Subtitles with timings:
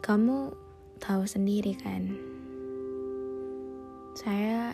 [0.00, 0.48] Kamu
[0.96, 2.08] tahu sendiri kan,
[4.16, 4.72] saya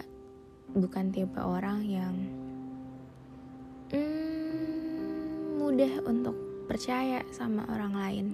[0.70, 2.14] bukan tipe orang yang
[3.90, 6.38] hmm, mudah untuk
[6.70, 8.26] percaya sama orang lain.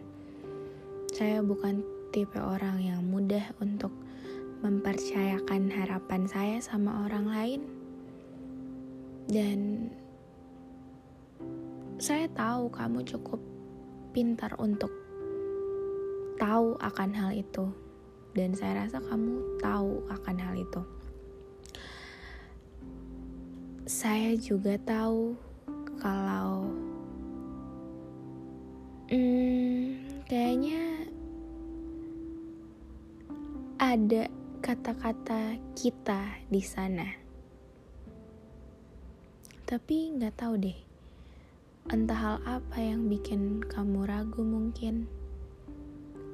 [1.16, 1.80] Saya bukan
[2.12, 3.96] tipe orang yang mudah untuk
[4.60, 7.60] mempercayakan harapan saya sama orang lain.
[9.32, 9.88] Dan
[11.96, 13.40] saya tahu kamu cukup
[14.12, 15.01] pintar untuk
[16.42, 17.70] tahu akan hal itu.
[18.34, 20.82] Dan saya rasa kamu tahu akan hal itu.
[23.86, 25.38] Saya juga tahu
[26.02, 26.66] kalau
[29.12, 31.04] Hmm, kayaknya
[33.76, 34.24] ada
[34.64, 37.04] kata-kata kita di sana.
[39.68, 40.78] Tapi nggak tahu deh,
[41.92, 45.12] entah hal apa yang bikin kamu ragu mungkin,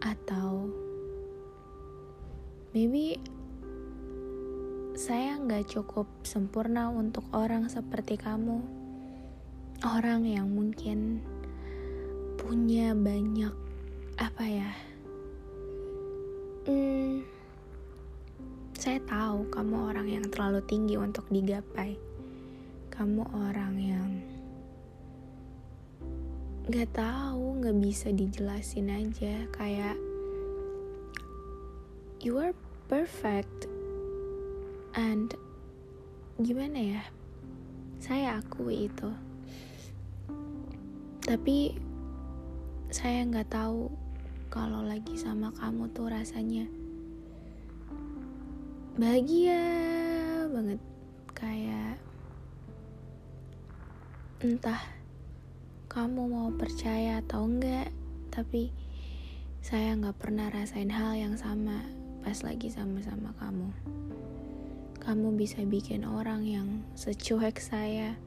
[0.03, 0.71] atau
[2.71, 3.19] maybe
[4.99, 8.63] saya nggak cukup sempurna untuk orang seperti kamu,
[9.83, 11.23] orang yang mungkin
[12.39, 13.55] punya banyak
[14.19, 14.73] apa ya
[16.67, 17.23] hmm,
[18.79, 21.99] saya tahu kamu orang yang terlalu tinggi untuk digapai.
[22.95, 24.11] Kamu orang yang
[26.69, 29.49] nggak tahu nggak bisa dijelasin aja.
[29.57, 29.97] Kayak
[32.21, 32.53] you are
[32.93, 33.65] perfect
[34.93, 35.33] and
[36.37, 37.05] gimana ya?
[38.05, 39.09] Saya akui itu.
[41.25, 41.73] Tapi
[42.93, 43.89] saya nggak tahu
[44.53, 46.69] kalau lagi sama kamu tuh rasanya
[49.01, 49.65] bahagia
[50.53, 50.81] banget.
[51.33, 51.97] Kayak
[54.45, 54.98] entah
[55.89, 57.89] kamu mau percaya atau enggak
[58.29, 58.69] tapi
[59.65, 61.81] saya nggak pernah rasain hal yang sama
[62.21, 63.73] pas lagi sama-sama kamu.
[65.01, 68.21] Kamu bisa bikin orang yang secuek saya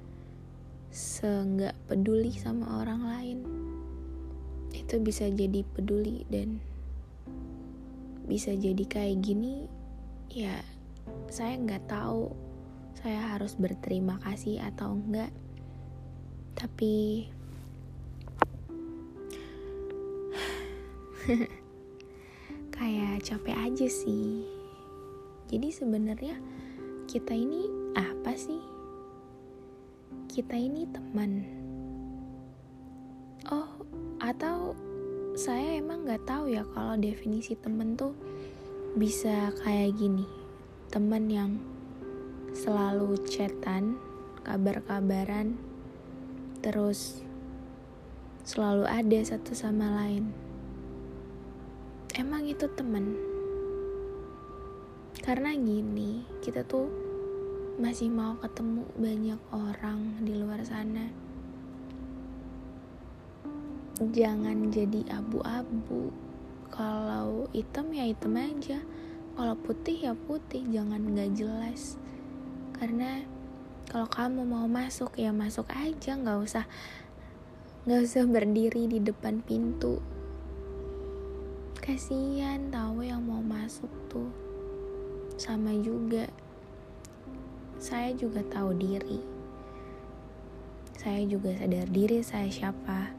[0.90, 3.40] seenggak peduli sama orang lain.
[4.74, 6.58] Itu bisa jadi peduli dan
[8.26, 9.70] bisa jadi kayak gini
[10.34, 10.64] ya
[11.28, 12.32] saya nggak tahu
[13.02, 15.30] saya harus berterima kasih atau enggak.
[16.58, 17.26] Tapi
[22.76, 24.48] kayak capek aja sih.
[25.52, 26.40] Jadi sebenarnya
[27.06, 28.62] kita ini apa sih?
[30.32, 31.62] Kita ini teman.
[34.22, 34.78] Atau
[35.34, 38.14] saya emang nggak tahu ya kalau definisi temen tuh
[38.96, 40.24] bisa kayak gini.
[40.94, 41.52] Temen yang
[42.54, 43.98] selalu chatan
[44.46, 45.58] kabar-kabaran
[46.62, 47.26] terus
[48.46, 50.51] selalu ada satu sama lain
[52.22, 53.18] emang itu temen?
[55.26, 56.86] Karena gini kita tuh
[57.82, 61.10] masih mau ketemu banyak orang di luar sana.
[63.98, 66.14] Jangan jadi abu-abu.
[66.70, 68.78] Kalau hitam ya hitam aja.
[69.34, 70.62] Kalau putih ya putih.
[70.70, 71.98] Jangan nggak jelas.
[72.78, 73.26] Karena
[73.90, 76.14] kalau kamu mau masuk ya masuk aja.
[76.14, 76.66] Nggak usah
[77.90, 80.21] nggak usah berdiri di depan pintu
[81.82, 84.30] kasihan tahu yang mau masuk tuh.
[85.34, 86.30] Sama juga
[87.82, 89.18] saya juga tahu diri.
[90.94, 93.10] Saya juga sadar diri saya siapa.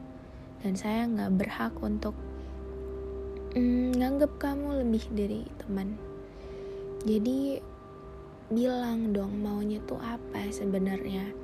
[0.63, 2.15] Dan saya nggak berhak untuk
[3.51, 5.99] mm, nganggap kamu lebih dari teman.
[7.03, 7.59] Jadi
[8.47, 11.35] bilang dong maunya tuh apa sebenarnya.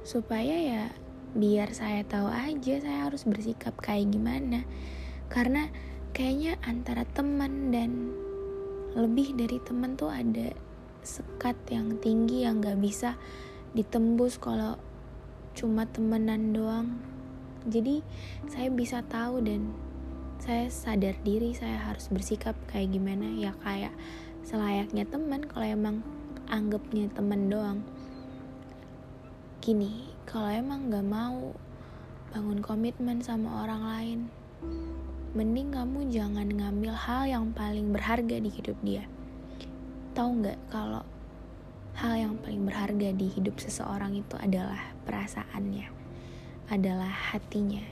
[0.00, 0.84] Supaya ya
[1.36, 4.64] biar saya tahu aja saya harus bersikap kayak gimana
[5.32, 5.68] karena
[6.14, 8.14] kayaknya antara teman dan
[8.94, 10.54] lebih dari teman tuh ada
[11.02, 13.18] sekat yang tinggi yang gak bisa
[13.74, 14.78] ditembus kalau
[15.58, 17.02] cuma temenan doang.
[17.66, 18.00] Jadi
[18.46, 19.74] saya bisa tahu dan
[20.38, 23.26] saya sadar diri saya harus bersikap kayak gimana.
[23.34, 23.92] Ya kayak
[24.46, 25.96] selayaknya teman kalau emang
[26.46, 27.82] anggapnya teman doang.
[29.58, 31.52] Gini kalau emang gak mau
[32.30, 34.20] bangun komitmen sama orang lain
[35.34, 39.04] mending kamu jangan ngambil hal yang paling berharga di hidup dia
[40.14, 41.02] tahu nggak kalau
[41.98, 46.04] hal yang paling berharga di hidup seseorang itu adalah perasaannya
[46.72, 47.84] adalah hatinya.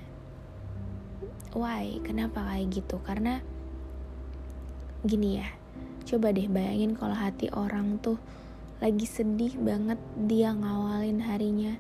[1.53, 2.01] Why?
[2.01, 2.97] Kenapa kayak gitu?
[3.05, 3.45] Karena
[5.05, 5.49] gini ya,
[6.09, 8.17] coba deh bayangin kalau hati orang tuh
[8.81, 11.77] lagi sedih banget dia ngawalin harinya.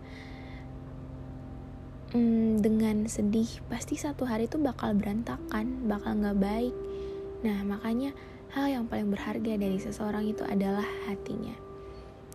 [2.13, 6.75] Hmm, dengan sedih pasti satu hari itu bakal berantakan bakal nggak baik.
[7.43, 8.13] Nah makanya
[8.53, 11.57] hal yang paling berharga dari seseorang itu adalah hatinya.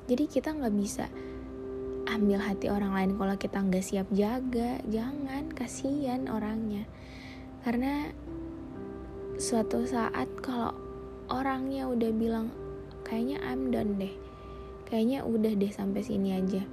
[0.10, 1.06] Jadi kita nggak bisa
[2.08, 4.82] ambil hati orang lain kalau kita nggak siap jaga.
[4.90, 6.90] Jangan kasihan orangnya.
[7.62, 8.10] Karena
[9.38, 10.74] suatu saat kalau
[11.30, 12.50] orangnya udah bilang
[13.06, 14.14] kayaknya I'm done deh.
[14.88, 16.64] Kayaknya udah deh sampai sini aja.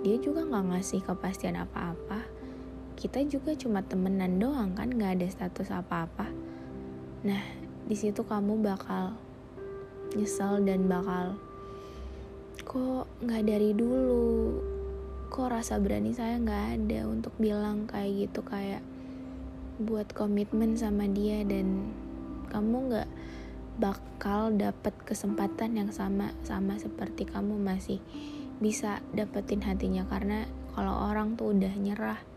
[0.00, 2.39] Dia juga nggak ngasih kepastian apa-apa
[3.00, 6.28] kita juga cuma temenan doang kan nggak ada status apa-apa.
[7.24, 7.40] Nah
[7.88, 9.16] di situ kamu bakal
[10.12, 11.40] nyesel dan bakal
[12.60, 14.60] kok nggak dari dulu?
[15.32, 18.84] Kok rasa berani saya nggak ada untuk bilang kayak gitu kayak
[19.80, 21.88] buat komitmen sama dia dan
[22.52, 23.10] kamu nggak
[23.80, 27.96] bakal dapat kesempatan yang sama sama seperti kamu masih
[28.60, 30.04] bisa dapetin hatinya.
[30.04, 30.44] Karena
[30.76, 32.29] kalau orang tuh udah nyerah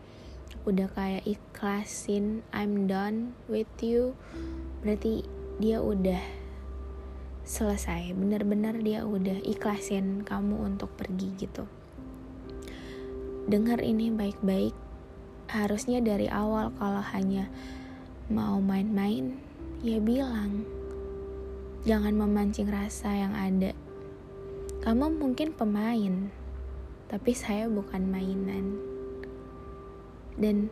[0.64, 4.16] udah kayak ikhlasin I'm done with you
[4.80, 5.28] berarti
[5.60, 6.20] dia udah
[7.44, 8.16] selesai.
[8.16, 11.68] Bener-bener dia udah ikhlasin kamu untuk pergi gitu.
[13.44, 14.72] Dengar ini baik-baik
[15.52, 17.52] harusnya dari awal kalau hanya
[18.32, 19.36] mau main-main
[19.84, 20.64] ya bilang
[21.84, 23.76] jangan memancing rasa yang ada.
[24.80, 26.32] Kamu mungkin pemain
[27.12, 28.93] tapi saya bukan mainan
[30.40, 30.70] dan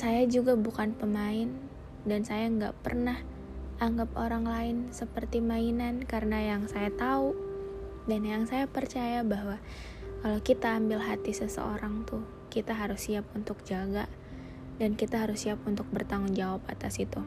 [0.00, 1.50] saya juga bukan pemain.
[2.00, 3.20] Dan saya nggak pernah
[3.76, 7.36] anggap orang lain seperti mainan karena yang saya tahu
[8.08, 9.60] dan yang saya percaya bahwa
[10.24, 14.08] kalau kita ambil hati seseorang tuh kita harus siap untuk jaga
[14.80, 17.20] dan kita harus siap untuk bertanggung jawab atas itu.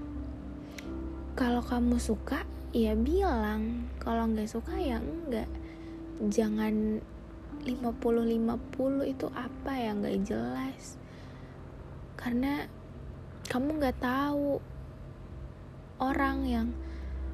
[1.38, 3.94] Kalau kamu suka ya bilang.
[4.02, 5.50] Kalau nggak suka ya enggak
[6.34, 6.98] jangan
[7.62, 9.94] 50-50 itu apa ya?
[9.94, 11.03] Nggak jelas
[12.24, 12.72] karena
[13.52, 14.64] kamu nggak tahu
[16.00, 16.68] orang yang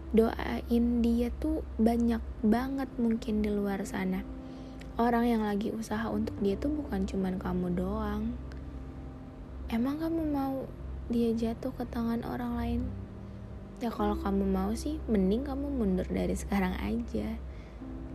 [0.10, 4.26] doain dia tuh banyak banget mungkin di luar sana.
[4.98, 8.34] Orang yang lagi usaha untuk dia tuh bukan cuman kamu doang.
[9.70, 10.66] Emang kamu mau
[11.14, 12.82] dia jatuh ke tangan orang lain?
[13.86, 17.38] Ya kalau kamu mau sih mending kamu mundur dari sekarang aja.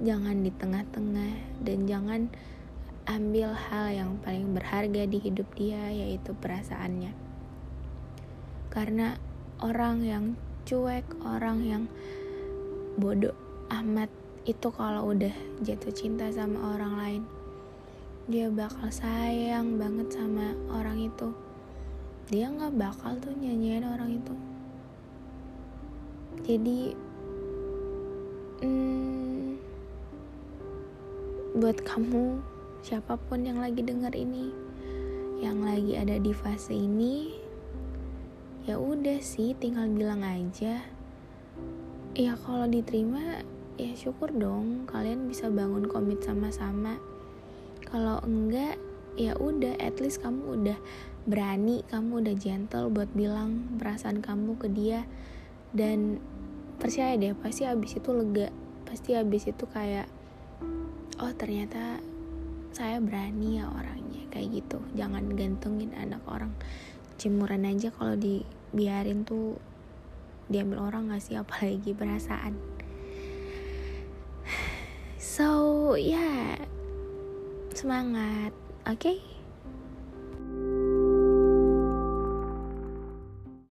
[0.03, 2.21] Jangan di tengah-tengah dan jangan
[3.05, 7.13] ambil hal yang paling berharga di hidup dia yaitu perasaannya.
[8.73, 9.21] Karena
[9.61, 10.25] orang yang
[10.65, 11.85] cuek orang yang
[12.97, 13.37] bodoh
[13.69, 14.09] amat
[14.49, 17.23] itu kalau udah jatuh cinta sama orang lain
[18.25, 21.29] dia bakal sayang banget sama orang itu.
[22.33, 24.35] Dia nggak bakal tuh nyanyiin orang itu.
[26.41, 26.97] Jadi
[28.65, 29.61] hmm,
[31.61, 32.41] buat kamu
[32.85, 34.53] siapa pun yang lagi dengar ini
[35.41, 37.33] yang lagi ada di fase ini
[38.69, 40.85] ya udah sih tinggal bilang aja.
[42.13, 43.41] Ya kalau diterima
[43.81, 47.01] ya syukur dong kalian bisa bangun komit sama-sama.
[47.89, 48.77] Kalau enggak
[49.17, 50.79] ya udah at least kamu udah
[51.25, 55.09] berani kamu udah gentle buat bilang perasaan kamu ke dia.
[55.73, 56.21] Dan
[56.81, 58.49] percaya deh pasti abis itu lega.
[58.89, 60.09] Pasti abis itu kayak
[61.21, 62.01] oh ternyata
[62.75, 64.83] saya berani ya orangnya kayak gitu.
[64.99, 66.51] Jangan gantungin anak orang.
[67.17, 69.57] Cimuran aja kalau dibiarin tuh
[70.51, 71.39] diambil orang nggak sih?
[71.39, 72.59] Apalagi perasaan.
[75.25, 76.19] So ya.
[76.19, 76.75] Yeah.
[77.75, 78.55] semangat.
[78.87, 79.19] Oke?
[79.19, 79.34] okay?